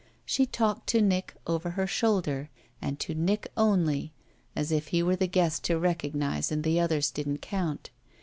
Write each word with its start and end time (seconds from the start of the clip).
She 0.25 0.47
talked 0.47 0.87
to 0.87 1.01
Nick, 1.03 1.35
over 1.45 1.69
her 1.69 1.85
shoulder, 1.85 2.49
and 2.81 2.99
to 3.01 3.13
Nick 3.13 3.51
only, 3.55 4.13
as 4.55 4.71
if 4.71 4.87
he 4.87 5.03
were 5.03 5.15
the 5.15 5.27
guest 5.27 5.63
to 5.65 5.77
recognise 5.77 6.51
and 6.51 6.63
the 6.63 6.79
others 6.79 7.11
didn't 7.11 7.37
count. 7.43 7.91